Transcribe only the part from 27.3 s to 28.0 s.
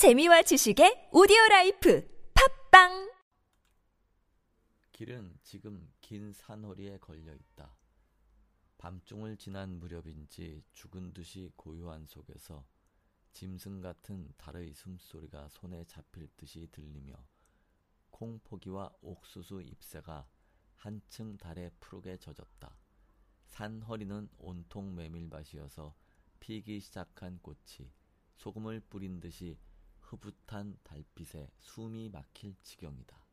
꽃이